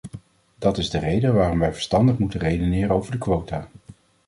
Dat 0.57 0.77
is 0.77 0.89
de 0.89 0.99
reden 0.99 1.33
waarom 1.33 1.59
wij 1.59 1.73
verstandig 1.73 2.17
moeten 2.17 2.39
redeneren 2.39 2.95
over 2.95 3.17
quota. 3.17 3.67